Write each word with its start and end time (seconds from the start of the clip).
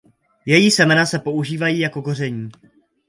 Její 0.45 0.71
semena 0.71 1.05
se 1.05 1.19
používají 1.19 1.79
jako 1.79 2.01
koření. 2.01 2.49